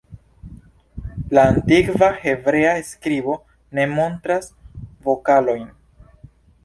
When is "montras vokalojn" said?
3.95-5.65